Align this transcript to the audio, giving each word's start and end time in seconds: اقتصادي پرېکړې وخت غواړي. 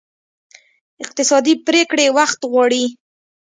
اقتصادي 1.03 1.53
پرېکړې 1.65 2.05
وخت 2.17 2.39
غواړي. 2.51 2.85